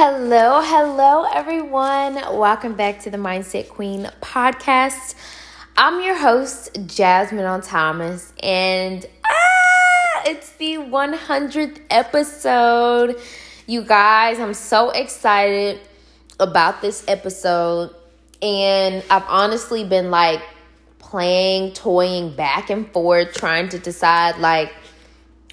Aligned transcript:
Hello, 0.00 0.60
hello, 0.62 1.24
everyone. 1.24 2.14
Welcome 2.14 2.74
back 2.74 3.00
to 3.00 3.10
the 3.10 3.16
Mindset 3.16 3.68
Queen 3.68 4.08
podcast. 4.20 5.16
I'm 5.76 6.00
your 6.04 6.16
host, 6.16 6.78
Jasmine 6.86 7.44
on 7.44 7.62
Thomas, 7.62 8.32
and 8.40 9.04
ah, 9.24 10.22
it's 10.24 10.52
the 10.52 10.76
100th 10.76 11.80
episode. 11.90 13.20
You 13.66 13.82
guys, 13.82 14.38
I'm 14.38 14.54
so 14.54 14.90
excited 14.90 15.80
about 16.38 16.80
this 16.80 17.04
episode, 17.08 17.92
and 18.40 19.02
I've 19.10 19.26
honestly 19.26 19.82
been 19.82 20.12
like 20.12 20.42
playing, 21.00 21.72
toying 21.72 22.36
back 22.36 22.70
and 22.70 22.88
forth, 22.92 23.34
trying 23.34 23.68
to 23.70 23.80
decide 23.80 24.38
like 24.38 24.72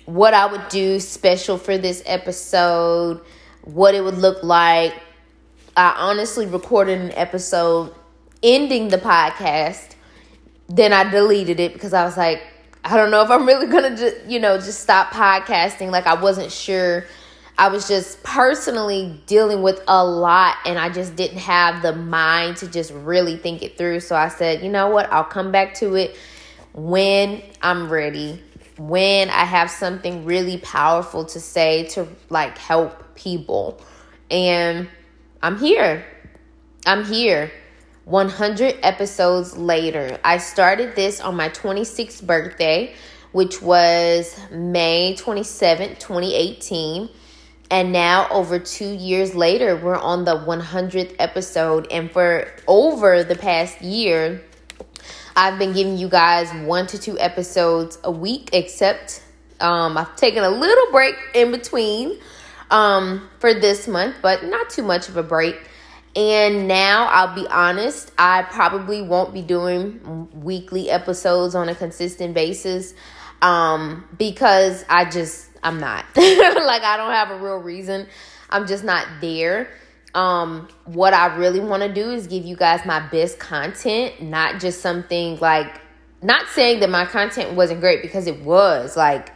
what 0.06 0.36
I 0.36 0.46
would 0.46 0.70
do 0.70 1.00
special 1.00 1.58
for 1.58 1.80
this 1.80 2.04
episode 2.06 3.26
what 3.66 3.96
it 3.96 4.04
would 4.04 4.18
look 4.18 4.44
like. 4.44 4.94
I 5.76 5.94
honestly 5.98 6.46
recorded 6.46 7.02
an 7.02 7.12
episode 7.12 7.94
ending 8.42 8.88
the 8.88 8.98
podcast. 8.98 9.96
Then 10.70 10.94
I 10.94 11.10
deleted 11.10 11.60
it 11.60 11.74
because 11.74 11.94
I 11.94 12.06
was 12.06 12.16
like, 12.16 12.42
I 12.84 12.96
don't 12.96 13.12
know 13.12 13.24
if 13.24 13.30
I'm 13.30 13.46
really 13.46 13.68
gonna 13.68 13.98
just, 13.98 14.26
you 14.26 14.40
know, 14.40 14.58
just 14.58 14.82
stop 14.82 15.12
podcasting. 15.12 15.92
Like 15.92 16.08
I 16.08 16.14
wasn't 16.14 16.52
sure. 16.52 17.06
I 17.58 17.70
was 17.70 17.88
just 17.88 18.22
personally 18.22 19.22
dealing 19.28 19.62
with 19.62 19.82
a 19.88 20.06
lot 20.06 20.58
and 20.66 20.78
I 20.78 20.90
just 20.90 21.16
didn't 21.16 21.38
have 21.38 21.82
the 21.82 21.96
mind 21.96 22.58
to 22.58 22.68
just 22.68 22.92
really 22.92 23.38
think 23.38 23.64
it 23.64 23.78
through. 23.78 24.02
So 24.02 24.16
I 24.16 24.28
said, 24.28 24.62
you 24.62 24.70
know 24.70 24.90
what? 24.90 25.12
I'll 25.12 25.24
come 25.24 25.52
back 25.52 25.74
to 25.76 25.96
it 25.96 26.18
when 26.74 27.42
I'm 27.62 27.90
ready, 27.90 28.44
when 28.78 29.30
I 29.30 29.46
have 29.46 29.72
something 29.72 30.26
really 30.26 30.58
powerful 30.58 31.24
to 31.26 31.40
say 31.40 31.86
to 31.90 32.08
like 32.30 32.58
help 32.58 33.05
people. 33.16 33.82
And 34.30 34.88
I'm 35.42 35.58
here. 35.58 36.06
I'm 36.86 37.06
here. 37.06 37.52
100 38.06 38.78
episodes 38.84 39.58
later. 39.58 40.20
I 40.24 40.38
started 40.38 40.96
this 40.96 41.20
on 41.20 41.36
my 41.36 41.50
26th 41.50 42.26
birthday, 42.26 42.94
which 43.32 43.62
was 43.62 44.40
May 44.52 45.16
27th, 45.18 46.00
2018. 46.00 47.10
And 47.72 47.92
now, 47.92 48.28
over 48.30 48.60
two 48.60 48.94
years 48.94 49.34
later, 49.34 49.76
we're 49.76 49.98
on 49.98 50.24
the 50.24 50.38
100th 50.38 51.16
episode. 51.18 51.88
And 51.92 52.12
for 52.12 52.48
over 52.68 53.24
the 53.24 53.36
past 53.36 53.82
year, 53.82 54.44
I've 55.36 55.58
been 55.58 55.74
giving 55.74 55.98
you 55.98 56.08
guys 56.08 56.52
one 56.66 56.86
to 56.88 57.00
two 57.00 57.20
episodes 57.20 57.98
a 58.04 58.12
week, 58.12 58.52
except 58.54 59.24
um, 59.60 59.98
I've 59.98 60.16
taken 60.16 60.44
a 60.44 60.50
little 60.50 60.92
break 60.92 61.16
in 61.34 61.52
between 61.52 62.20
um, 62.76 63.30
for 63.40 63.54
this 63.54 63.88
month, 63.88 64.18
but 64.22 64.44
not 64.44 64.70
too 64.70 64.84
much 64.84 65.08
of 65.08 65.16
a 65.16 65.24
break. 65.24 65.56
And 66.14 66.68
now 66.68 67.08
I'll 67.10 67.34
be 67.34 67.48
honest, 67.48 68.12
I 68.18 68.42
probably 68.44 69.02
won't 69.02 69.34
be 69.34 69.42
doing 69.42 70.30
weekly 70.34 70.90
episodes 70.90 71.56
on 71.56 71.70
a 71.70 71.76
consistent 71.76 72.34
basis 72.34 72.94
um, 73.42 74.06
because 74.18 74.84
I 74.90 75.10
just, 75.10 75.50
I'm 75.64 75.80
not. 75.80 76.04
like, 76.18 76.84
I 76.84 76.98
don't 76.98 77.14
have 77.14 77.32
a 77.32 77.38
real 77.38 77.58
reason. 77.58 78.08
I'm 78.50 78.68
just 78.68 78.84
not 78.84 79.08
there. 79.22 79.70
Um, 80.14 80.68
what 80.84 81.14
I 81.14 81.38
really 81.38 81.62
want 81.62 81.82
to 81.84 81.94
do 81.94 82.12
is 82.12 82.28
give 82.28 82.44
you 82.44 82.58
guys 82.58 82.86
my 82.86 83.00
best 83.08 83.40
content, 83.40 84.22
not 84.22 84.60
just 84.60 84.82
something 84.82 85.38
like, 85.40 85.80
not 86.22 86.48
saying 86.50 86.82
that 86.82 86.90
my 86.90 87.06
content 87.06 87.56
wasn't 87.56 87.80
great 87.80 88.02
because 88.02 88.28
it 88.28 88.42
was. 88.42 88.98
Like, 88.98 89.32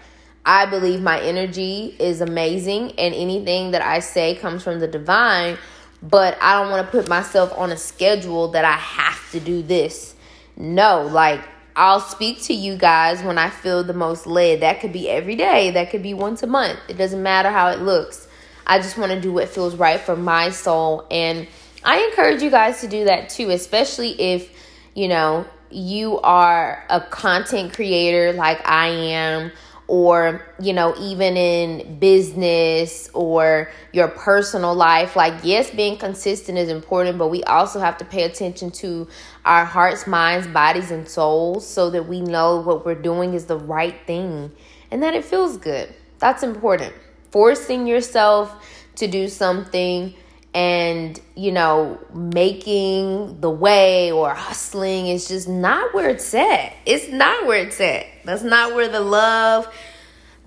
I 0.50 0.66
believe 0.66 1.00
my 1.00 1.22
energy 1.22 1.96
is 2.00 2.22
amazing 2.22 2.94
and 2.98 3.14
anything 3.14 3.70
that 3.70 3.84
I 3.84 4.00
say 4.00 4.34
comes 4.34 4.64
from 4.64 4.80
the 4.80 4.88
divine, 4.88 5.60
but 6.02 6.40
I 6.42 6.60
don't 6.60 6.72
want 6.72 6.88
to 6.88 6.92
put 6.92 7.08
myself 7.08 7.54
on 7.56 7.72
a 7.72 7.78
schedule 7.78 8.48
that 8.48 8.66
I 8.66 8.72
have 8.72 9.32
to 9.34 9.40
do 9.40 9.62
this. 9.62 10.16
No, 10.58 11.04
like 11.04 11.42
I'll 11.76 12.00
speak 12.00 12.42
to 12.46 12.56
you 12.56 12.78
guys 12.78 13.22
when 13.22 13.38
I 13.38 13.52
feel 13.52 13.84
the 13.84 13.94
most 13.94 14.26
led. 14.26 14.62
That 14.62 14.82
could 14.82 14.92
be 14.92 15.08
every 15.08 15.36
day, 15.36 15.70
that 15.70 15.92
could 15.92 16.02
be 16.02 16.16
once 16.16 16.42
a 16.42 16.48
month. 16.48 16.80
It 16.88 16.98
doesn't 16.98 17.22
matter 17.22 17.52
how 17.52 17.70
it 17.70 17.82
looks. 17.82 18.28
I 18.66 18.80
just 18.80 18.98
want 18.98 19.12
to 19.12 19.22
do 19.22 19.32
what 19.32 19.50
feels 19.50 19.76
right 19.76 20.00
for 20.00 20.16
my 20.16 20.50
soul. 20.50 21.06
And 21.12 21.48
I 21.84 22.00
encourage 22.06 22.42
you 22.42 22.50
guys 22.50 22.82
to 22.82 22.88
do 22.88 23.06
that 23.06 23.30
too, 23.30 23.52
especially 23.52 24.20
if, 24.20 24.50
you 24.96 25.10
know, 25.10 25.46
you 25.70 26.20
are 26.22 26.84
a 26.90 27.02
content 27.02 27.76
creator 27.76 28.34
like 28.34 28.68
I 28.68 28.88
am 28.88 29.52
or 29.90 30.46
you 30.60 30.72
know 30.72 30.94
even 31.00 31.36
in 31.36 31.98
business 32.00 33.10
or 33.14 33.70
your 33.92 34.08
personal 34.08 34.76
life 34.76 35.16
like 35.16 35.34
yes 35.44 35.72
being 35.72 35.98
consistent 35.98 36.58
is 36.58 36.70
important 36.70 37.18
but 37.18 37.30
we 37.30 37.44
also 37.46 37.80
have 37.80 37.98
to 37.98 38.06
pay 38.06 38.24
attention 38.24 38.70
to 38.70 39.08
our 39.46 39.66
hearts 39.66 40.06
minds 40.06 40.46
bodies 40.48 40.92
and 40.92 41.10
souls 41.10 41.68
so 41.68 41.90
that 41.90 42.08
we 42.08 42.22
know 42.22 42.62
what 42.62 42.86
we're 42.86 42.94
doing 42.94 43.34
is 43.34 43.46
the 43.46 43.58
right 43.58 43.96
thing 44.06 44.52
and 44.92 45.04
that 45.04 45.14
it 45.14 45.26
feels 45.26 45.58
good. 45.58 45.94
That's 46.20 46.44
important. 46.44 46.94
Forcing 47.32 47.88
yourself 47.88 48.66
to 48.96 49.08
do 49.08 49.28
something 49.28 50.16
and 50.54 51.20
you 51.36 51.52
know 51.52 52.00
making 52.14 53.40
the 53.42 53.50
way 53.50 54.12
or 54.12 54.34
hustling 54.34 55.08
is 55.08 55.28
just 55.28 55.48
not 55.48 55.94
where 55.94 56.10
it's 56.10 56.34
at. 56.34 56.74
It's 56.86 57.10
not 57.10 57.46
where 57.46 57.60
it's 57.66 57.80
at. 57.80 58.06
That's 58.26 58.44
not 58.44 58.76
where 58.76 58.88
the 58.88 59.00
love 59.00 59.68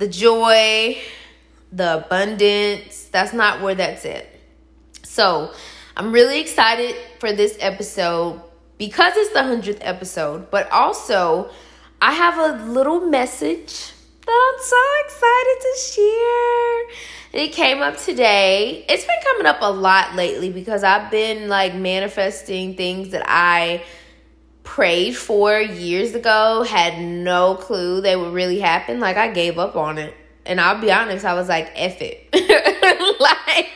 the 0.03 0.09
joy 0.09 0.99
the 1.71 1.99
abundance 2.05 3.05
that's 3.13 3.33
not 3.33 3.63
where 3.63 3.77
that's 3.77 4.05
at. 4.05 4.27
So 5.05 5.53
i'm 5.97 6.11
really 6.11 6.41
excited 6.41 6.97
for 7.21 7.33
this 7.33 7.57
episode 7.61 8.41
because 8.79 9.13
it's 9.17 9.33
the 9.33 9.39
100th 9.39 9.79
episode 9.83 10.51
but 10.51 10.71
also 10.73 11.51
i 12.01 12.13
have 12.13 12.39
a 12.39 12.65
little 12.65 13.01
message 13.01 13.93
i'm 14.33 14.61
so 14.61 14.83
excited 15.05 15.57
to 15.61 15.73
share 15.93 17.13
it 17.33 17.53
came 17.53 17.81
up 17.81 17.97
today. 17.97 18.85
It's 18.89 19.07
been 19.07 19.17
coming 19.25 19.47
up 19.47 19.59
a 19.63 19.73
lot 19.73 20.15
lately 20.15 20.51
because 20.51 20.85
I've 20.85 21.11
been 21.11 21.49
like 21.49 21.75
manifesting 21.75 22.77
things 22.77 23.11
that 23.11 23.25
I 23.27 23.85
prayed 24.65 25.17
for 25.17 25.59
years 25.59 26.15
ago, 26.15 26.63
had 26.63 27.01
no 27.01 27.55
clue 27.55 28.03
they 28.03 28.17
would 28.17 28.35
really 28.35 28.61
happen. 28.61 29.01
Like 29.01 29.17
I 29.17 29.33
gave 29.33 29.59
up 29.59 29.77
on 29.77 29.97
it. 29.97 30.15
And 30.45 30.61
I'll 30.61 30.81
be 30.81 30.93
honest, 30.93 31.25
I 31.25 31.33
was 31.33 31.49
like, 31.49 31.71
F 31.75 32.03
it. 32.03 32.29
like, 33.21 33.69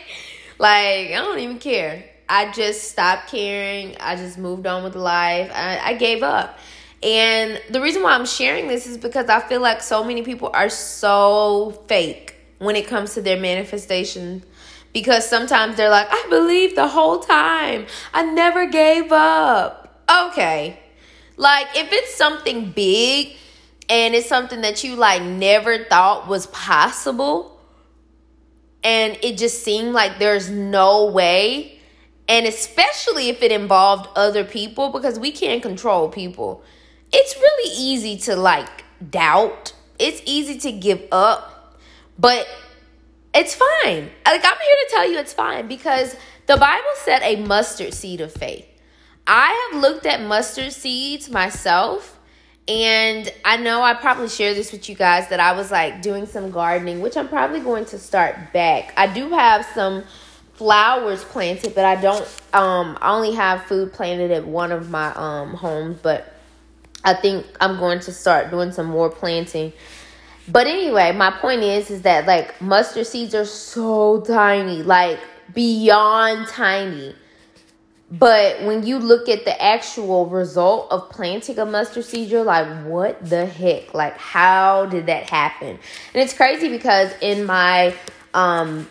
like, 0.58 1.10
I 1.12 1.14
don't 1.14 1.38
even 1.38 1.58
care. 1.58 2.04
I 2.28 2.50
just 2.50 2.90
stopped 2.90 3.30
caring. 3.30 3.96
I 4.00 4.16
just 4.16 4.36
moved 4.36 4.66
on 4.66 4.84
with 4.84 4.96
life. 4.96 5.50
I, 5.54 5.78
I 5.78 5.94
gave 5.94 6.22
up. 6.22 6.58
And 7.06 7.62
the 7.70 7.80
reason 7.80 8.02
why 8.02 8.14
I'm 8.14 8.26
sharing 8.26 8.66
this 8.66 8.84
is 8.88 8.98
because 8.98 9.28
I 9.28 9.38
feel 9.38 9.60
like 9.60 9.80
so 9.80 10.02
many 10.02 10.22
people 10.22 10.50
are 10.52 10.68
so 10.68 11.84
fake 11.86 12.34
when 12.58 12.74
it 12.74 12.88
comes 12.88 13.14
to 13.14 13.22
their 13.22 13.38
manifestation 13.38 14.42
because 14.92 15.28
sometimes 15.28 15.76
they're 15.76 15.88
like, 15.88 16.08
I 16.10 16.26
believe 16.28 16.74
the 16.74 16.88
whole 16.88 17.20
time. 17.20 17.86
I 18.12 18.24
never 18.24 18.66
gave 18.66 19.12
up. 19.12 20.02
Okay. 20.10 20.80
Like 21.36 21.68
if 21.76 21.92
it's 21.92 22.12
something 22.16 22.72
big 22.72 23.36
and 23.88 24.16
it's 24.16 24.28
something 24.28 24.62
that 24.62 24.82
you 24.82 24.96
like 24.96 25.22
never 25.22 25.84
thought 25.84 26.26
was 26.26 26.48
possible 26.48 27.60
and 28.82 29.16
it 29.22 29.38
just 29.38 29.62
seemed 29.62 29.92
like 29.92 30.18
there's 30.18 30.50
no 30.50 31.06
way 31.06 31.78
and 32.28 32.46
especially 32.46 33.28
if 33.28 33.42
it 33.42 33.52
involved 33.52 34.08
other 34.16 34.42
people 34.42 34.90
because 34.90 35.20
we 35.20 35.30
can't 35.30 35.62
control 35.62 36.08
people. 36.08 36.64
It's 37.12 37.36
really 37.36 37.72
easy 37.76 38.16
to 38.18 38.36
like 38.36 38.84
doubt. 39.10 39.72
It's 39.98 40.20
easy 40.26 40.58
to 40.58 40.72
give 40.72 41.02
up 41.10 41.56
but 42.18 42.46
it's 43.34 43.54
fine. 43.54 44.10
Like 44.24 44.44
I'm 44.44 44.58
here 44.58 44.76
to 44.78 44.86
tell 44.90 45.10
you 45.10 45.18
it's 45.18 45.32
fine 45.32 45.68
because 45.68 46.16
the 46.46 46.56
Bible 46.56 46.84
said 47.04 47.22
a 47.22 47.36
mustard 47.36 47.92
seed 47.92 48.20
of 48.20 48.32
faith. 48.32 48.66
I 49.26 49.70
have 49.72 49.82
looked 49.82 50.06
at 50.06 50.22
mustard 50.22 50.72
seeds 50.72 51.28
myself 51.28 52.18
and 52.68 53.30
I 53.44 53.56
know 53.56 53.82
I 53.82 53.94
probably 53.94 54.28
share 54.28 54.54
this 54.54 54.72
with 54.72 54.88
you 54.88 54.94
guys 54.94 55.28
that 55.28 55.40
I 55.40 55.52
was 55.52 55.70
like 55.70 56.02
doing 56.02 56.26
some 56.26 56.50
gardening, 56.50 57.00
which 57.00 57.16
I'm 57.16 57.28
probably 57.28 57.60
going 57.60 57.84
to 57.86 57.98
start 57.98 58.52
back. 58.52 58.92
I 58.96 59.12
do 59.12 59.30
have 59.30 59.66
some 59.74 60.04
flowers 60.54 61.22
planted, 61.24 61.74
but 61.74 61.84
I 61.84 62.00
don't 62.00 62.26
um 62.54 62.96
I 63.02 63.14
only 63.14 63.34
have 63.34 63.64
food 63.64 63.92
planted 63.92 64.30
at 64.30 64.46
one 64.46 64.72
of 64.72 64.88
my 64.88 65.12
um 65.14 65.54
homes, 65.54 65.98
but 66.02 66.35
I 67.06 67.14
think 67.14 67.46
I'm 67.60 67.78
going 67.78 68.00
to 68.00 68.12
start 68.12 68.50
doing 68.50 68.70
some 68.72 68.86
more 68.86 69.08
planting 69.08 69.72
but 70.48 70.66
anyway, 70.66 71.12
my 71.12 71.30
point 71.30 71.62
is 71.62 71.90
is 71.90 72.02
that 72.02 72.26
like 72.26 72.60
mustard 72.60 73.06
seeds 73.06 73.34
are 73.34 73.44
so 73.44 74.20
tiny, 74.20 74.82
like 74.82 75.18
beyond 75.52 76.46
tiny. 76.48 77.14
But 78.08 78.62
when 78.62 78.86
you 78.86 78.98
look 79.00 79.28
at 79.28 79.44
the 79.44 79.60
actual 79.60 80.26
result 80.26 80.92
of 80.92 81.10
planting 81.10 81.58
a 81.58 81.66
mustard 81.66 82.04
seed, 82.04 82.30
you're 82.30 82.44
like, 82.44 82.84
what 82.84 83.28
the 83.28 83.46
heck? 83.46 83.92
Like, 83.94 84.16
how 84.16 84.86
did 84.86 85.06
that 85.06 85.28
happen? 85.28 85.70
And 85.70 86.22
it's 86.22 86.32
crazy 86.32 86.68
because 86.68 87.12
in 87.20 87.44
my 87.44 87.94
um 88.32 88.88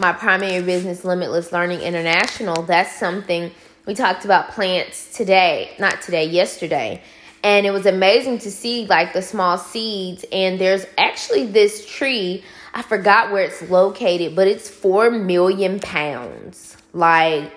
my 0.00 0.12
primary 0.12 0.62
business, 0.62 1.04
Limitless 1.04 1.50
Learning 1.50 1.80
International, 1.80 2.62
that's 2.62 2.96
something 2.96 3.50
we 3.86 3.94
talked 3.94 4.24
about 4.24 4.50
plants 4.50 5.16
today, 5.16 5.74
not 5.80 6.02
today, 6.02 6.24
yesterday. 6.24 7.02
And 7.44 7.66
it 7.66 7.70
was 7.70 7.86
amazing 7.86 8.38
to 8.38 8.50
see 8.50 8.86
like 8.86 9.12
the 9.12 9.22
small 9.22 9.58
seeds. 9.58 10.24
And 10.32 10.58
there's 10.58 10.86
actually 10.98 11.46
this 11.46 11.86
tree, 11.86 12.42
I 12.72 12.82
forgot 12.82 13.30
where 13.30 13.44
it's 13.44 13.62
located, 13.70 14.34
but 14.34 14.48
it's 14.48 14.68
4 14.68 15.10
million 15.10 15.78
pounds. 15.78 16.76
Like 16.92 17.52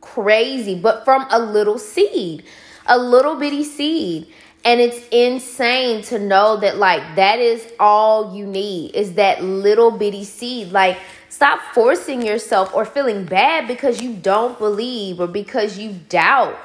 crazy, 0.00 0.74
but 0.74 1.04
from 1.04 1.26
a 1.30 1.38
little 1.38 1.78
seed, 1.78 2.44
a 2.86 2.98
little 2.98 3.36
bitty 3.36 3.64
seed. 3.64 4.26
And 4.66 4.80
it's 4.80 5.06
insane 5.10 6.02
to 6.04 6.18
know 6.18 6.56
that, 6.56 6.78
like, 6.78 7.16
that 7.16 7.38
is 7.38 7.70
all 7.78 8.34
you 8.34 8.46
need 8.46 8.94
is 8.94 9.14
that 9.14 9.44
little 9.44 9.90
bitty 9.90 10.24
seed. 10.24 10.72
Like, 10.72 10.98
stop 11.28 11.60
forcing 11.74 12.22
yourself 12.22 12.74
or 12.74 12.86
feeling 12.86 13.26
bad 13.26 13.68
because 13.68 14.00
you 14.00 14.14
don't 14.14 14.58
believe 14.58 15.20
or 15.20 15.26
because 15.26 15.78
you 15.78 15.92
doubt. 16.08 16.56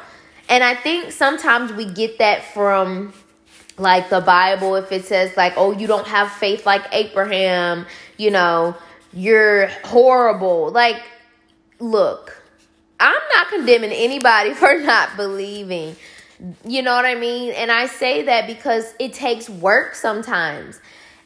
And 0.50 0.63
I 0.63 0.75
think 0.75 1.12
sometimes 1.12 1.72
we 1.72 1.86
get 1.86 2.18
that 2.18 2.44
from 2.54 3.13
like 3.78 4.10
the 4.10 4.19
Bible, 4.19 4.75
if 4.75 4.92
it 4.92 5.06
says, 5.06 5.38
like, 5.38 5.54
oh, 5.56 5.72
you 5.72 5.88
don't 5.88 6.07
have 6.07 6.31
faith 6.31 6.66
like 6.66 6.84
Abraham, 6.92 7.86
you 8.18 8.31
know, 8.31 8.75
you're 9.13 9.68
horrible. 9.86 10.72
Like, 10.72 11.01
look, 11.80 12.42
I'm 13.00 13.22
not 13.36 13.50
condemning 13.50 13.92
anybody 13.92 14.54
for 14.56 14.80
not 14.80 15.16
believing. 15.16 15.96
You 16.66 16.81
know 16.81 16.96
what 16.96 17.06
I 17.06 17.16
mean? 17.16 17.51
And 17.54 17.72
I 17.72 17.86
say 17.86 18.24
that 18.24 18.48
because 18.48 18.94
it 19.00 19.13
takes 19.13 19.50
work 19.50 19.96
sometimes. 19.96 20.80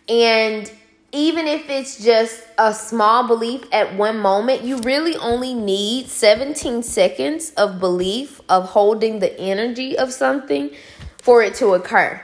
And 0.09 0.71
even 1.13 1.47
if 1.47 1.69
it's 1.69 2.03
just 2.03 2.43
a 2.57 2.73
small 2.73 3.27
belief 3.27 3.63
at 3.71 3.95
one 3.95 4.17
moment, 4.17 4.63
you 4.63 4.79
really 4.79 5.15
only 5.17 5.53
need 5.53 6.07
17 6.07 6.81
seconds 6.81 7.51
of 7.51 7.79
belief 7.79 8.41
of 8.49 8.65
holding 8.69 9.19
the 9.19 9.39
energy 9.39 9.95
of 9.97 10.11
something 10.11 10.71
for 11.19 11.43
it 11.43 11.53
to 11.55 11.75
occur. 11.75 12.19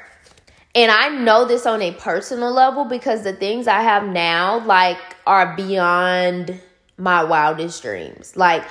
And 0.74 0.92
I 0.92 1.10
know 1.10 1.46
this 1.46 1.68
on 1.68 1.82
a 1.84 1.92
personal 1.92 2.52
level 2.52 2.84
because 2.86 3.24
the 3.24 3.34
things 3.34 3.68
I 3.68 3.82
have 3.82 4.08
now 4.08 4.66
like 4.66 4.98
are 5.26 5.56
beyond 5.56 6.60
my 6.98 7.24
wildest 7.24 7.84
dreams. 7.84 8.36
Like 8.36 8.64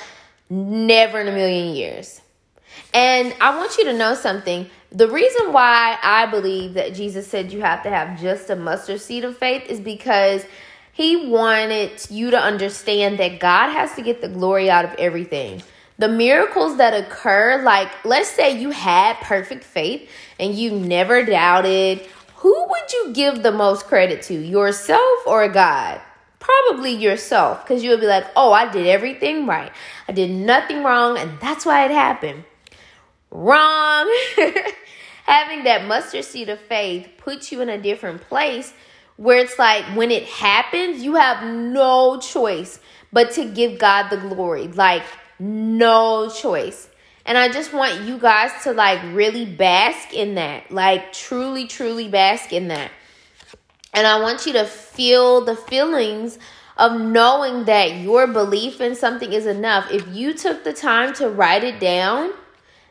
never 0.50 1.20
in 1.20 1.28
a 1.28 1.32
million 1.32 1.74
years. 1.74 2.20
And 2.92 3.34
I 3.40 3.56
want 3.56 3.76
you 3.78 3.84
to 3.84 3.92
know 3.92 4.14
something. 4.14 4.68
The 4.90 5.08
reason 5.08 5.52
why 5.52 5.99
I 6.02 6.26
believe 6.26 6.75
that 6.75 6.94
Jesus 6.94 7.26
said 7.26 7.52
you 7.52 7.61
have 7.61 7.82
to 7.82 7.90
have 7.90 8.19
just 8.20 8.49
a 8.49 8.56
mustard 8.56 9.02
seed 9.02 9.25
of 9.25 9.37
faith 9.37 9.67
is 9.69 9.81
because 9.81 10.44
he 10.93 11.29
wanted 11.29 12.11
you 12.11 12.31
to 12.31 12.40
understand 12.40 13.19
that 13.19 13.38
God 13.38 13.70
has 13.70 13.94
to 13.96 14.02
get 14.02 14.23
the 14.23 14.29
glory 14.29 14.70
out 14.70 14.87
of 14.87 14.94
everything. 14.99 15.62
The 15.99 16.08
miracles 16.08 16.79
that 16.79 16.94
occur, 16.94 17.62
like 17.62 17.90
let's 18.05 18.31
say 18.31 18.58
you 18.58 18.70
had 18.70 19.17
perfect 19.20 19.62
faith 19.62 20.08
and 20.40 20.55
you 20.55 20.73
never 20.73 21.23
doubted, 21.23 22.00
who 22.37 22.67
would 22.69 22.93
you 22.93 23.12
give 23.12 23.43
the 23.43 23.52
most 23.52 23.87
credit 23.87 24.23
to, 24.23 24.35
yourself 24.35 25.26
or 25.26 25.49
God? 25.49 26.00
Probably 26.38 26.93
yourself, 26.93 27.62
because 27.62 27.85
you 27.85 27.90
would 27.90 28.00
be 28.00 28.06
like, 28.06 28.26
oh, 28.37 28.52
I 28.52 28.70
did 28.70 28.87
everything 28.87 29.44
right. 29.44 29.73
I 30.08 30.12
did 30.12 30.31
nothing 30.31 30.82
wrong, 30.82 31.19
and 31.19 31.38
that's 31.40 31.67
why 31.67 31.85
it 31.85 31.90
happened. 31.90 32.44
Wrong. 33.30 34.12
Having 35.25 35.64
that 35.64 35.86
mustard 35.86 36.25
seed 36.25 36.48
of 36.48 36.58
faith 36.58 37.08
puts 37.19 37.52
you 37.52 37.60
in 37.60 37.69
a 37.69 37.80
different 37.80 38.22
place 38.22 38.72
where 39.16 39.38
it's 39.38 39.58
like 39.58 39.84
when 39.96 40.10
it 40.10 40.25
happens, 40.25 41.02
you 41.02 41.16
have 41.16 41.44
no 41.44 42.19
choice 42.19 42.80
but 43.12 43.32
to 43.32 43.44
give 43.44 43.78
God 43.78 44.08
the 44.08 44.16
glory. 44.16 44.69
Like, 44.69 45.02
no 45.38 46.30
choice. 46.30 46.88
And 47.26 47.36
I 47.36 47.50
just 47.50 47.75
want 47.75 48.02
you 48.02 48.19
guys 48.19 48.50
to 48.64 48.72
like 48.72 49.00
really 49.12 49.44
bask 49.44 50.14
in 50.14 50.36
that. 50.36 50.70
Like, 50.70 51.12
truly, 51.12 51.66
truly 51.66 52.08
bask 52.08 52.52
in 52.52 52.69
that. 52.69 52.90
And 53.92 54.06
I 54.06 54.20
want 54.20 54.46
you 54.46 54.52
to 54.54 54.64
feel 54.64 55.44
the 55.44 55.56
feelings 55.56 56.38
of 56.76 56.98
knowing 56.98 57.64
that 57.64 57.96
your 57.96 58.28
belief 58.28 58.80
in 58.80 58.94
something 58.94 59.32
is 59.32 59.46
enough. 59.46 59.90
If 59.90 60.06
you 60.08 60.32
took 60.32 60.64
the 60.64 60.72
time 60.72 61.12
to 61.14 61.28
write 61.28 61.64
it 61.64 61.80
down, 61.80 62.32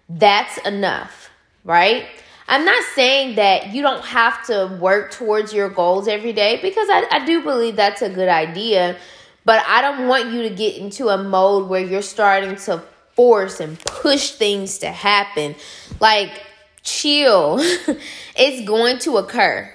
that's 0.09 0.57
enough, 0.59 1.29
right? 1.63 2.05
I'm 2.47 2.63
not 2.63 2.81
saying 2.95 3.35
that 3.35 3.73
you 3.73 3.81
don't 3.81 4.03
have 4.05 4.45
to 4.47 4.77
work 4.79 5.11
towards 5.11 5.53
your 5.53 5.69
goals 5.69 6.07
every 6.07 6.31
day 6.31 6.59
because 6.61 6.87
I, 6.89 7.05
I 7.11 7.25
do 7.25 7.43
believe 7.43 7.75
that's 7.75 8.01
a 8.01 8.09
good 8.09 8.29
idea. 8.29 8.97
But 9.43 9.63
I 9.67 9.81
don't 9.81 10.07
want 10.07 10.31
you 10.31 10.43
to 10.43 10.49
get 10.49 10.77
into 10.77 11.09
a 11.09 11.21
mode 11.21 11.69
where 11.69 11.81
you're 11.81 12.01
starting 12.01 12.55
to 12.57 12.83
force 13.15 13.59
and 13.59 13.79
push 13.79 14.31
things 14.31 14.79
to 14.79 14.87
happen. 14.89 15.55
Like, 15.99 16.41
chill. 16.83 17.57
it's 18.35 18.67
going 18.67 18.99
to 18.99 19.17
occur. 19.17 19.69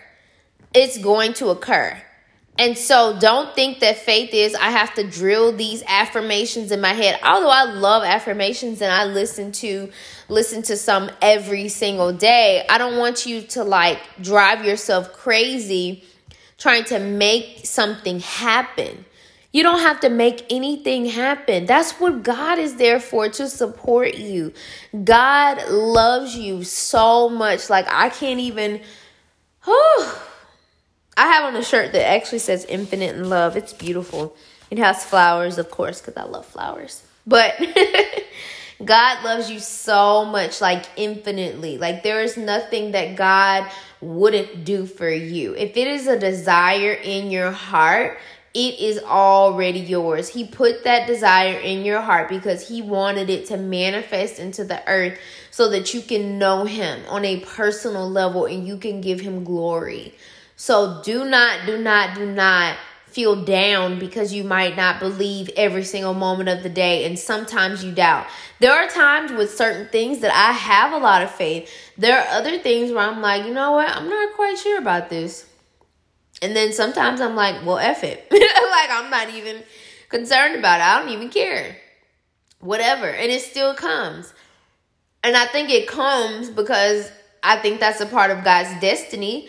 It's 0.74 0.98
going 0.98 1.34
to 1.34 1.48
occur. 1.48 2.00
And 2.58 2.76
so 2.76 3.18
don't 3.18 3.54
think 3.54 3.80
that 3.80 3.96
faith 3.96 4.30
is 4.32 4.54
I 4.54 4.70
have 4.70 4.94
to 4.94 5.04
drill 5.08 5.52
these 5.52 5.82
affirmations 5.86 6.70
in 6.70 6.80
my 6.80 6.92
head. 6.92 7.18
Although 7.22 7.50
I 7.50 7.64
love 7.64 8.02
affirmations 8.02 8.82
and 8.82 8.92
I 8.92 9.04
listen 9.04 9.52
to 9.52 9.90
listen 10.32 10.62
to 10.62 10.76
some 10.76 11.10
every 11.20 11.68
single 11.68 12.12
day, 12.12 12.64
I 12.68 12.78
don't 12.78 12.96
want 12.96 13.26
you 13.26 13.42
to 13.42 13.62
like 13.64 13.98
drive 14.20 14.64
yourself 14.64 15.12
crazy 15.12 16.04
trying 16.58 16.84
to 16.84 16.98
make 16.98 17.66
something 17.66 18.20
happen. 18.20 19.04
You 19.52 19.62
don't 19.62 19.80
have 19.80 20.00
to 20.00 20.08
make 20.08 20.46
anything 20.50 21.04
happen. 21.06 21.66
That's 21.66 21.92
what 22.00 22.22
God 22.22 22.58
is 22.58 22.76
there 22.76 23.00
for 23.00 23.28
to 23.28 23.48
support 23.48 24.14
you. 24.14 24.54
God 25.04 25.68
loves 25.68 26.34
you 26.34 26.64
so 26.64 27.28
much. 27.28 27.68
Like 27.68 27.86
I 27.88 28.08
can't 28.08 28.40
even 28.40 28.80
whew, 29.64 30.06
I 31.16 31.26
have 31.26 31.44
on 31.44 31.56
a 31.56 31.64
shirt 31.64 31.92
that 31.92 32.08
actually 32.08 32.38
says 32.38 32.64
infinite 32.64 33.14
in 33.14 33.28
love. 33.28 33.56
It's 33.56 33.74
beautiful. 33.74 34.34
It 34.70 34.78
has 34.78 35.04
flowers, 35.04 35.58
of 35.58 35.70
course, 35.70 36.00
because 36.00 36.16
I 36.16 36.24
love 36.24 36.46
flowers. 36.46 37.02
But 37.26 37.54
God 38.84 39.24
loves 39.24 39.50
you 39.50 39.60
so 39.60 40.24
much, 40.24 40.60
like 40.60 40.86
infinitely. 40.96 41.78
Like 41.78 42.02
there 42.02 42.22
is 42.22 42.36
nothing 42.36 42.92
that 42.92 43.16
God 43.16 43.70
wouldn't 44.00 44.64
do 44.64 44.86
for 44.86 45.10
you. 45.10 45.54
If 45.54 45.76
it 45.76 45.86
is 45.86 46.06
a 46.06 46.18
desire 46.18 46.92
in 46.92 47.30
your 47.30 47.50
heart, 47.50 48.18
it 48.54 48.78
is 48.80 48.98
already 48.98 49.80
yours. 49.80 50.28
He 50.28 50.46
put 50.46 50.84
that 50.84 51.06
desire 51.06 51.58
in 51.58 51.84
your 51.84 52.02
heart 52.02 52.28
because 52.28 52.68
He 52.68 52.82
wanted 52.82 53.30
it 53.30 53.46
to 53.46 53.56
manifest 53.56 54.38
into 54.38 54.64
the 54.64 54.86
earth 54.88 55.18
so 55.50 55.70
that 55.70 55.94
you 55.94 56.02
can 56.02 56.38
know 56.38 56.64
Him 56.64 57.02
on 57.08 57.24
a 57.24 57.40
personal 57.40 58.08
level 58.10 58.44
and 58.44 58.66
you 58.66 58.76
can 58.76 59.00
give 59.00 59.20
Him 59.20 59.44
glory. 59.44 60.14
So 60.56 61.00
do 61.02 61.24
not, 61.24 61.66
do 61.66 61.78
not, 61.78 62.14
do 62.14 62.26
not 62.26 62.76
feel 63.12 63.44
down 63.44 63.98
because 63.98 64.32
you 64.32 64.42
might 64.42 64.74
not 64.76 64.98
believe 64.98 65.50
every 65.56 65.84
single 65.84 66.14
moment 66.14 66.48
of 66.48 66.62
the 66.62 66.68
day 66.68 67.04
and 67.04 67.18
sometimes 67.18 67.84
you 67.84 67.92
doubt. 67.92 68.26
There 68.58 68.72
are 68.72 68.88
times 68.88 69.32
with 69.32 69.54
certain 69.54 69.88
things 69.88 70.20
that 70.20 70.32
I 70.32 70.52
have 70.52 70.92
a 70.92 70.98
lot 70.98 71.22
of 71.22 71.30
faith. 71.30 71.70
There 71.98 72.18
are 72.18 72.26
other 72.28 72.58
things 72.58 72.90
where 72.90 73.06
I'm 73.06 73.20
like, 73.20 73.44
you 73.44 73.52
know 73.52 73.72
what? 73.72 73.90
I'm 73.90 74.08
not 74.08 74.34
quite 74.34 74.58
sure 74.58 74.78
about 74.78 75.10
this. 75.10 75.46
And 76.40 76.56
then 76.56 76.72
sometimes 76.72 77.20
I'm 77.20 77.36
like, 77.36 77.64
well, 77.66 77.78
F 77.78 78.02
it. 78.02 78.26
like 78.30 78.90
I'm 78.90 79.10
not 79.10 79.30
even 79.30 79.62
concerned 80.08 80.56
about 80.56 80.80
it. 80.80 80.84
I 80.84 80.98
don't 80.98 81.12
even 81.12 81.28
care. 81.28 81.76
Whatever. 82.60 83.08
And 83.08 83.30
it 83.30 83.42
still 83.42 83.74
comes. 83.74 84.32
And 85.22 85.36
I 85.36 85.46
think 85.46 85.70
it 85.70 85.86
comes 85.86 86.50
because 86.50 87.10
I 87.42 87.56
think 87.56 87.78
that's 87.78 88.00
a 88.00 88.06
part 88.06 88.30
of 88.30 88.42
God's 88.42 88.80
destiny 88.80 89.48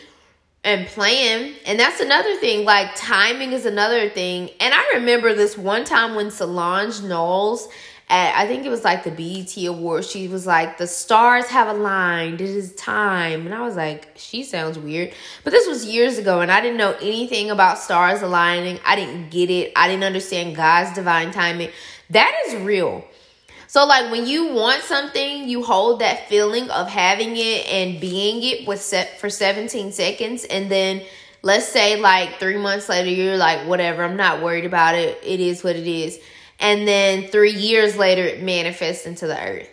and 0.64 0.88
plan. 0.88 1.54
And 1.66 1.80
that's 1.80 2.00
another 2.00 2.36
thing. 2.38 2.66
Like 2.66 2.96
timing 2.96 3.52
is 3.52 3.66
another 3.66 4.10
thing. 4.10 4.50
And 4.60 4.74
I 4.74 4.94
remember 4.96 5.34
this 5.34 5.58
one 5.58 5.84
time 5.84 6.16
when 6.16 6.32
Solange 6.32 7.02
Knowles 7.04 7.68
at 8.10 8.36
I 8.36 8.48
think 8.48 8.66
it 8.66 8.70
was 8.70 8.84
like 8.84 9.04
the 9.04 9.12
BET 9.12 9.58
Awards, 9.66 10.10
she 10.10 10.28
was 10.28 10.46
like, 10.46 10.78
The 10.78 10.88
stars 10.88 11.46
have 11.48 11.68
aligned. 11.68 12.42
It 12.42 12.50
is 12.50 12.74
time. 12.76 13.46
And 13.46 13.56
I 13.56 13.62
was 13.62 13.76
like, 13.76 14.10
She 14.16 14.44
sounds 14.44 14.78
weird. 14.78 15.14
But 15.44 15.52
this 15.52 15.68
was 15.68 15.86
years 15.86 16.18
ago, 16.18 16.42
and 16.42 16.52
I 16.52 16.62
didn't 16.62 16.78
know 16.78 16.96
anything 17.02 17.50
about 17.50 17.80
stars 17.80 18.22
aligning. 18.22 18.80
I 18.86 18.96
didn't 18.96 19.30
get 19.30 19.50
it. 19.50 19.72
I 19.76 19.88
didn't 19.88 20.04
understand 20.04 20.56
God's 20.56 20.94
divine 20.94 21.32
timing. 21.32 21.70
That 22.10 22.34
is 22.46 22.62
real. 22.62 23.06
So 23.68 23.86
like 23.86 24.12
when 24.12 24.28
you 24.28 24.54
want 24.54 24.84
something, 24.84 25.48
you 25.48 25.64
hold 25.64 26.00
that 26.00 26.30
feeling 26.30 26.70
of 26.70 26.88
having 26.88 27.36
it 27.36 27.68
and 27.68 28.00
being 28.00 28.44
it 28.44 28.68
with 28.68 28.82
set 28.82 29.20
for 29.20 29.30
17 29.30 29.92
seconds 29.92 30.44
and 30.46 30.70
then 30.70 31.02
let's 31.42 31.68
say 31.68 32.00
like 32.00 32.40
3 32.40 32.58
months 32.58 32.88
later 32.90 33.10
you're 33.10 33.38
like 33.38 33.68
whatever, 33.68 34.04
I'm 34.04 34.16
not 34.16 34.42
worried 34.42 34.66
about 34.66 34.96
it. 34.96 35.20
It 35.24 35.40
is 35.40 35.64
what 35.64 35.76
it 35.76 35.88
is. 35.88 36.20
And 36.60 36.88
then 36.88 37.28
3 37.28 37.52
years 37.52 37.98
later 37.98 38.24
it 38.24 38.44
manifests 38.44 39.06
into 39.06 39.28
the 39.28 39.40
earth. 39.40 39.70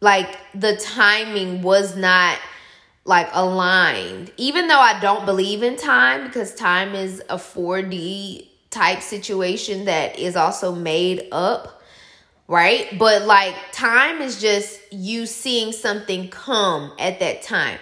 Like 0.00 0.36
the 0.54 0.76
timing 0.76 1.62
was 1.62 1.96
not 1.96 2.38
like 3.04 3.28
aligned. 3.32 4.30
Even 4.36 4.68
though 4.68 4.80
I 4.80 5.00
don't 5.00 5.26
believe 5.26 5.62
in 5.62 5.76
time 5.76 6.26
because 6.26 6.54
time 6.54 6.94
is 6.94 7.20
a 7.28 7.36
4D 7.36 8.48
type 8.70 9.02
situation 9.02 9.84
that 9.86 10.18
is 10.18 10.36
also 10.36 10.74
made 10.74 11.28
up, 11.32 11.81
right? 12.52 12.98
But 12.98 13.22
like 13.22 13.54
time 13.72 14.20
is 14.20 14.38
just 14.38 14.78
you 14.92 15.24
seeing 15.24 15.72
something 15.72 16.28
come 16.28 16.92
at 16.98 17.18
that 17.20 17.40
time. 17.40 17.78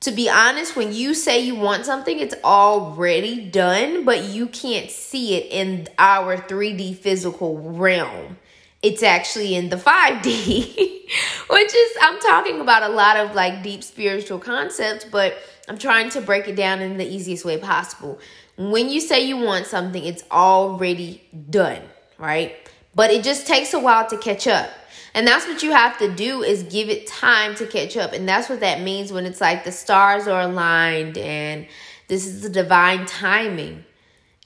To 0.00 0.10
be 0.10 0.28
honest, 0.28 0.76
when 0.76 0.92
you 0.92 1.14
say 1.14 1.40
you 1.40 1.54
want 1.54 1.86
something, 1.86 2.18
it's 2.18 2.34
already 2.44 3.40
done, 3.48 4.04
but 4.04 4.24
you 4.24 4.48
can't 4.48 4.90
see 4.90 5.36
it 5.36 5.50
in 5.50 5.88
our 5.98 6.36
3D 6.36 6.94
physical 6.96 7.56
realm. 7.58 8.36
It's 8.82 9.02
actually 9.02 9.54
in 9.54 9.70
the 9.70 9.76
5D, 9.76 10.26
which 11.48 11.74
is, 11.74 11.92
I'm 12.02 12.20
talking 12.20 12.60
about 12.60 12.82
a 12.82 12.90
lot 12.90 13.16
of 13.16 13.34
like 13.34 13.62
deep 13.62 13.82
spiritual 13.82 14.40
concepts, 14.40 15.06
but 15.06 15.38
I'm 15.70 15.78
trying 15.78 16.10
to 16.10 16.20
break 16.20 16.48
it 16.48 16.54
down 16.54 16.80
in 16.80 16.98
the 16.98 17.06
easiest 17.06 17.46
way 17.46 17.56
possible. 17.56 18.18
When 18.58 18.90
you 18.90 19.00
say 19.00 19.24
you 19.24 19.38
want 19.38 19.64
something, 19.64 20.04
it's 20.04 20.22
already 20.30 21.22
done, 21.48 21.80
right? 22.18 22.63
But 22.94 23.10
it 23.10 23.24
just 23.24 23.46
takes 23.46 23.74
a 23.74 23.78
while 23.78 24.06
to 24.08 24.18
catch 24.18 24.46
up. 24.46 24.70
And 25.14 25.26
that's 25.26 25.46
what 25.46 25.62
you 25.62 25.72
have 25.72 25.98
to 25.98 26.12
do 26.12 26.42
is 26.42 26.64
give 26.64 26.88
it 26.88 27.06
time 27.06 27.54
to 27.56 27.66
catch 27.66 27.96
up. 27.96 28.12
And 28.12 28.28
that's 28.28 28.48
what 28.48 28.60
that 28.60 28.80
means 28.80 29.12
when 29.12 29.26
it's 29.26 29.40
like 29.40 29.64
the 29.64 29.72
stars 29.72 30.26
are 30.26 30.42
aligned 30.42 31.16
and 31.18 31.66
this 32.08 32.26
is 32.26 32.42
the 32.42 32.48
divine 32.48 33.06
timing. 33.06 33.84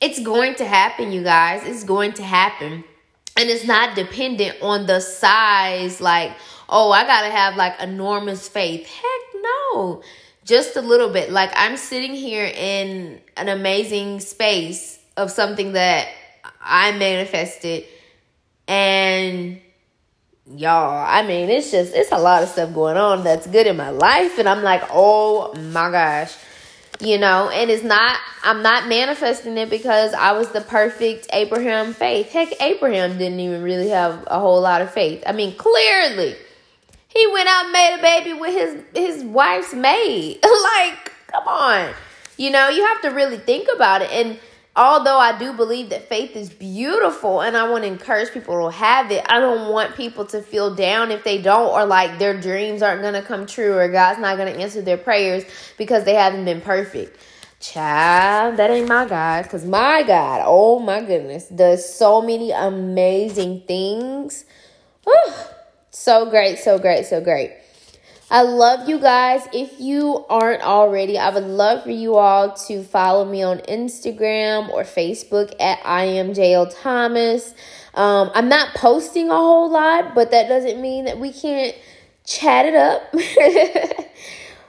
It's 0.01 0.21
going 0.21 0.55
to 0.57 0.65
happen, 0.65 1.11
you 1.11 1.23
guys. 1.23 1.63
It's 1.65 1.85
going 1.85 2.13
to 2.15 2.23
happen. 2.23 2.85
And 3.37 3.49
it's 3.49 3.67
not 3.67 3.97
dependent 3.97 4.61
on 4.63 4.87
the 4.87 5.01
size, 5.01 6.01
like, 6.01 6.33
oh, 6.69 6.91
I 6.91 7.05
gotta 7.05 7.31
have 7.31 7.57
like 7.57 7.81
enormous 7.81 8.49
faith. 8.49 8.87
Heck 8.87 9.43
no 9.43 10.03
just 10.49 10.77
a 10.77 10.81
little 10.81 11.11
bit. 11.11 11.31
Like 11.31 11.51
I'm 11.55 11.77
sitting 11.77 12.15
here 12.15 12.47
in 12.47 13.21
an 13.37 13.49
amazing 13.49 14.21
space 14.21 14.99
of 15.17 15.31
something 15.31 15.75
that 15.75 16.09
I 16.61 16.93
manifested 16.93 17.85
and 18.69 19.61
y'all, 20.55 21.05
I 21.09 21.27
mean, 21.27 21.49
it's 21.49 21.71
just 21.71 21.95
it's 21.95 22.13
a 22.13 22.19
lot 22.19 22.43
of 22.43 22.51
stuff 22.51 22.73
going 22.73 22.97
on 22.97 23.25
that's 23.25 23.47
good 23.47 23.67
in 23.67 23.77
my 23.77 23.91
life 23.91 24.39
and 24.39 24.49
I'm 24.49 24.63
like, 24.63 24.83
"Oh 24.91 25.55
my 25.55 25.91
gosh." 25.91 26.37
You 27.01 27.17
know, 27.17 27.49
and 27.49 27.71
it's 27.71 27.85
not 27.85 28.19
I'm 28.43 28.63
not 28.63 28.89
manifesting 28.89 29.57
it 29.57 29.71
because 29.71 30.15
I 30.15 30.33
was 30.33 30.51
the 30.51 30.61
perfect 30.61 31.29
Abraham 31.33 31.95
faith. 31.95 32.31
Heck, 32.31 32.61
Abraham 32.61 33.19
didn't 33.19 33.41
even 33.41 33.63
really 33.63 33.89
have 33.89 34.25
a 34.27 34.39
whole 34.39 34.61
lot 34.61 34.83
of 34.83 34.91
faith. 34.93 35.23
I 35.27 35.33
mean, 35.33 35.57
clearly 35.57 36.37
he 37.09 37.27
went 37.33 37.49
out 37.49 37.65
and 37.65 37.73
made 37.73 37.97
a 37.99 38.03
baby 38.03 38.33
with 38.33 38.55
his 38.55 38.83
his 38.95 39.25
wife's 39.25 39.75
maid. 39.75 40.39
like, 40.77 41.13
come 41.29 41.49
on. 41.49 41.93
You 42.37 42.51
know, 42.51 42.69
you 42.69 42.85
have 42.85 43.03
to 43.03 43.09
really 43.09 43.39
think 43.39 43.69
about 43.75 44.03
it. 44.03 44.11
And 44.13 44.39
although 44.79 45.19
I 45.19 45.37
do 45.37 45.53
believe 45.53 45.91
that 45.91 46.09
faith 46.09 46.37
is 46.37 46.51
beautiful 46.51 47.41
and 47.43 47.57
I 47.57 47.69
want 47.69 47.83
to 47.83 47.89
encourage 47.89 48.31
people 48.31 48.71
to 48.71 48.77
have 48.77 49.11
it, 49.11 49.27
I 49.29 49.41
don't 49.41 49.73
want 49.73 49.97
people 49.97 50.25
to 50.27 50.41
feel 50.41 50.75
down 50.75 51.11
if 51.11 51.25
they 51.25 51.43
don't 51.43 51.71
or 51.71 51.85
like 51.85 52.21
their 52.21 52.41
dreams 52.41 52.81
aren't 52.81 53.03
going 53.03 53.15
to 53.15 53.23
come 53.23 53.45
true 53.45 53.77
or 53.77 53.89
God's 53.89 54.21
not 54.21 54.37
going 54.37 54.55
to 54.55 54.61
answer 54.61 54.81
their 54.81 54.97
prayers 54.97 55.45
because 55.77 56.05
they 56.05 56.15
haven't 56.15 56.45
been 56.45 56.61
perfect. 56.61 57.19
Child, 57.61 58.57
that 58.59 58.71
ain't 58.71 58.89
my 58.89 59.05
God 59.05 59.43
because 59.43 59.65
my 59.65 60.05
God, 60.05 60.43
oh 60.47 60.79
my 60.79 61.03
goodness, 61.03 61.49
does 61.49 61.93
so 61.93 62.23
many 62.23 62.53
amazing 62.53 63.63
things. 63.67 64.45
Whew. 65.05 65.35
So 65.91 66.31
great, 66.31 66.61
so 66.61 66.79
great, 66.79 67.07
so 67.07 67.21
great. 67.21 67.51
I 68.31 68.43
love 68.43 68.91
you 68.91 68.99
guys. 68.99 69.49
If 69.55 69.81
you 69.81 70.27
aren't 70.29 70.63
already, 70.63 71.17
I 71.17 71.31
would 71.31 71.45
love 71.45 71.85
for 71.85 71.91
you 71.91 72.17
all 72.17 72.53
to 72.67 72.83
follow 72.83 73.25
me 73.25 73.43
on 73.43 73.59
Instagram 73.61 74.69
or 74.69 74.83
Facebook 74.83 75.55
at 75.59 75.79
I 75.83 76.05
am 76.05 76.35
JL 76.35 76.71
Thomas. 76.83 77.55
Um, 77.95 78.31
I'm 78.35 78.51
not 78.51 78.75
posting 78.75 79.31
a 79.31 79.35
whole 79.35 79.71
lot, 79.71 80.15
but 80.15 80.31
that 80.33 80.47
doesn't 80.47 80.79
mean 80.79 81.07
that 81.07 81.19
we 81.19 81.33
can't 81.33 81.75
chat 82.27 82.67
it 82.67 82.75
up. 82.75 83.15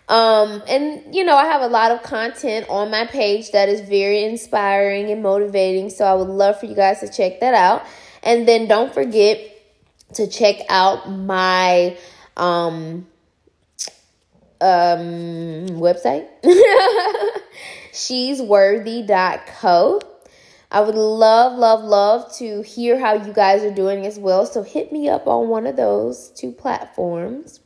um, 0.10 0.64
and 0.70 1.14
you 1.14 1.26
know, 1.26 1.36
I 1.36 1.44
have 1.44 1.62
a 1.62 1.68
lot 1.68 1.92
of 1.92 2.02
content 2.02 2.66
on 2.70 2.90
my 2.90 3.08
page 3.08 3.52
that 3.52 3.68
is 3.68 3.82
very 3.82 4.24
inspiring 4.24 5.12
and 5.12 5.22
motivating. 5.22 5.90
So 5.90 6.06
I 6.06 6.14
would 6.14 6.30
love 6.30 6.62
for 6.62 6.66
you 6.66 6.76
guys 6.76 7.02
to 7.02 7.10
check 7.10 7.42
that 7.42 7.54
out. 7.54 7.86
And 8.24 8.48
then 8.48 8.70
don't 8.70 8.94
forget 8.94 9.38
to 10.14 10.28
check 10.28 10.62
out 10.70 11.12
my 11.12 11.98
um 12.38 13.06
um 14.62 15.80
website. 15.80 16.28
She's 17.94 18.42
worthy.co 18.42 20.02
i 20.72 20.82
would 20.82 20.96
love 20.96 21.58
love 21.58 21.84
love 21.84 22.32
to 22.36 22.62
hear 22.62 23.00
how 23.00 23.14
you 23.14 23.34
guys 23.34 23.64
are 23.64 23.74
doing 23.74 24.06
as 24.06 24.20
well. 24.20 24.46
So 24.46 24.62
hit 24.64 24.92
me 24.92 25.10
up 25.10 25.28
on 25.28 25.48
one 25.48 25.66
of 25.66 25.76
those 25.76 26.30
two 26.30 26.52
platforms. 26.52 27.60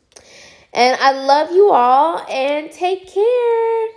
And 0.73 0.97
i 1.01 1.11
love 1.11 1.51
you 1.51 1.71
all 1.71 2.19
and 2.29 2.71
take 2.71 3.07
care 3.07 3.87